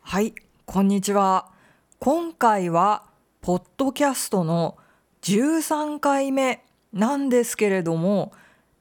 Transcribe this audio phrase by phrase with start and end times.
[0.00, 1.50] はい、こんにちは。
[1.98, 3.04] 今回は
[3.40, 4.76] ポッドキャストの
[5.22, 8.32] 13回目なんですけれども、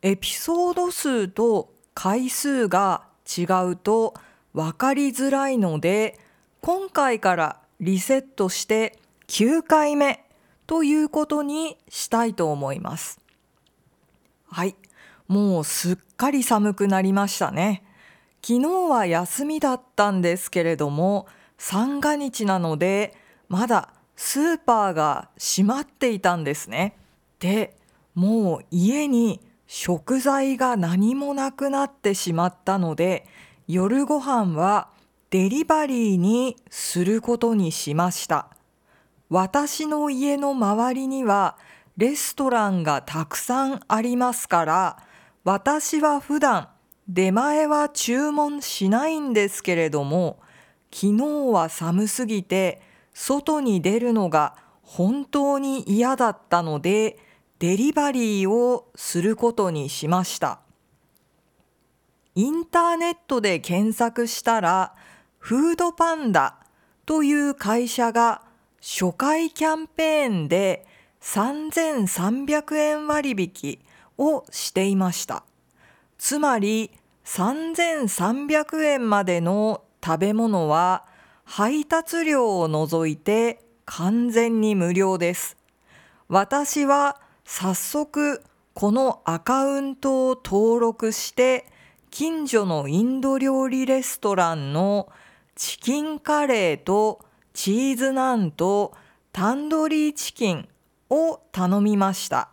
[0.01, 3.03] エピソード数と回数が
[3.37, 4.13] 違うと
[4.53, 6.19] 分かりづらいので、
[6.61, 8.97] 今回からリセットして
[9.27, 10.25] 9回目
[10.67, 13.24] ということにしたいと思います。
[14.55, 14.77] はい、
[15.27, 17.83] もうすっかり寒くなりましたね。
[18.41, 23.17] 昨日は休みだったんですけれども、三が日なので、
[23.49, 26.95] まだスーパーが閉まっていたんですね。
[27.41, 27.75] で、
[28.13, 33.27] もう家に食材が何もなくなってしまったので、
[33.67, 34.87] 夜ご飯は
[35.31, 38.47] デリバリーにすることにしました。
[39.27, 41.57] 私の家の周りには
[41.97, 44.97] レストランがたくさんありますから、
[45.45, 46.69] 私は普段
[47.07, 50.39] 出前は注文しないんですけれども、
[50.91, 52.81] 昨日は寒すぎて
[53.13, 57.17] 外に出るのが本当に嫌だったので、
[57.59, 60.59] デリバリーをすることにしました。
[62.35, 64.93] インターネットで検索したら、
[65.39, 66.57] フードパンダ
[67.05, 68.41] という会社が
[68.81, 70.85] 初回キャンペーンで
[71.25, 73.79] 3300円割引
[74.17, 75.43] をしていました。
[76.19, 76.91] つまり
[77.25, 81.03] 3300円までの食べ物は
[81.43, 85.57] 配達料を除いて完全に無料です。
[86.29, 88.43] 私は早速
[88.75, 91.65] このアカウントを登録して
[92.11, 95.09] 近所のインド料理レストランの
[95.55, 98.93] チキンカレーとチーズナンと
[99.33, 100.69] タンドリーチキン
[101.09, 102.49] を頼みました。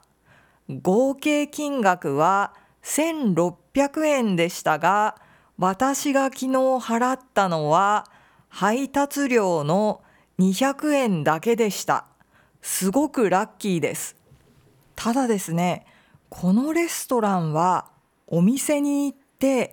[0.69, 5.17] 合計金額は1600円でしたが、
[5.59, 8.07] 私が昨日払ったのは
[8.49, 10.03] 配達料の
[10.39, 12.07] 200円だけでした。
[12.61, 14.17] すごくラッキーです。
[14.95, 15.87] ただですね、
[16.29, 17.91] このレストランは
[18.27, 19.73] お店に行って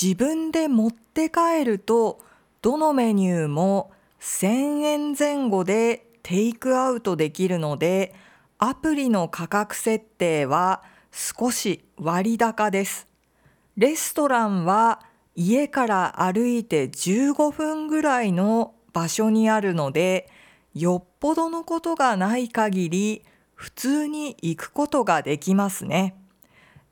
[0.00, 2.20] 自分で持って帰ると
[2.62, 3.90] どのメニューも
[4.20, 8.12] 1000円前後でテイクアウトできるので
[8.58, 10.82] アプリの価格設定は
[11.12, 13.06] 少し割高です。
[13.76, 15.02] レストランは
[15.36, 20.28] 家から歩いて15分ぐらいの場所にあるので
[20.74, 23.22] よっぽどのことがない限り
[23.54, 26.16] 普通に行くことができますね。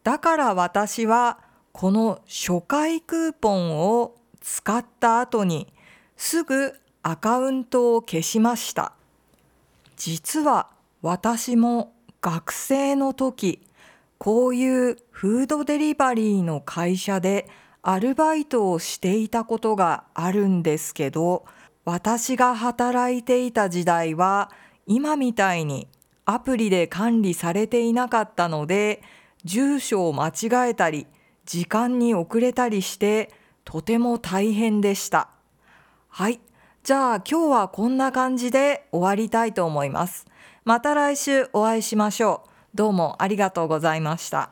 [0.05, 1.41] だから私は
[1.73, 5.73] この初回クーポンを使った後に
[6.17, 8.93] すぐアカウントを消しました。
[9.97, 10.71] 実は
[11.03, 13.61] 私も学生の時
[14.19, 17.49] こういうフードデリバリーの会社で
[17.83, 21.45] アルバイトをしていたことがあるんですけど
[21.85, 24.51] 私が働いていた時代は
[24.87, 25.89] 今みたいに
[26.25, 29.03] アプリで管理されていなかったので
[29.45, 31.07] 住所を間違えたり
[31.45, 33.31] 時間に遅れたりして
[33.65, 35.29] とても大変でした。
[36.09, 36.41] はい。
[36.85, 40.27] じゃあ今日はこんな感じで終わりたいと思います。
[40.67, 42.49] また来週お会いしましょう。
[42.75, 44.51] どうもありがとうございました。